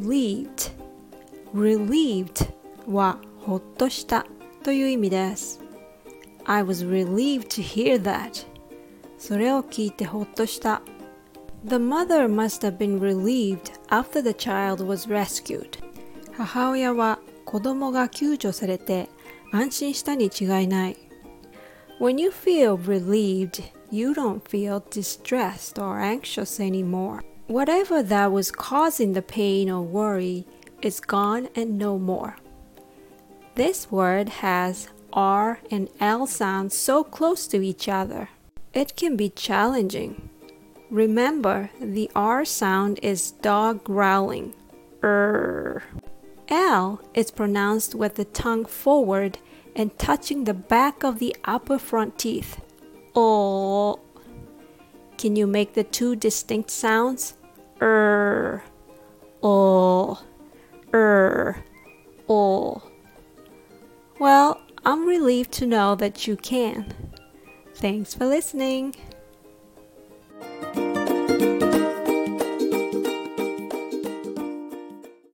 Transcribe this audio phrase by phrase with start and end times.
[0.00, 0.72] relieved
[1.54, 2.52] relieved
[2.86, 4.26] はほっとした
[4.62, 5.60] という意味です
[6.44, 8.46] I was relieved to hear that
[9.18, 10.82] それを聞いてほっとした
[11.64, 15.78] The mother must have been relieved after the child was rescued
[16.32, 19.08] 母親は子供が救助されて
[19.52, 20.96] 安心したに違いない
[22.00, 27.22] When you feel relieved, you don't feel distressed or anxious anymore.
[27.50, 30.46] Whatever that was causing the pain or worry
[30.82, 32.36] is gone and no more.
[33.56, 38.28] This word has R and L sounds so close to each other.
[38.72, 40.30] It can be challenging.
[40.90, 44.54] Remember, the R sound is dog growling.
[45.02, 45.82] Er.
[46.46, 49.38] L is pronounced with the tongue forward
[49.74, 52.60] and touching the back of the upper front teeth.
[53.16, 53.98] Oh.
[55.18, 57.34] Can you make the two distinct sounds?
[57.80, 58.62] Er.
[59.42, 60.18] Oh.
[60.92, 61.64] Er.
[64.20, 66.94] Well, I'm relieved to know that you can.
[67.74, 68.94] Thanks for listening.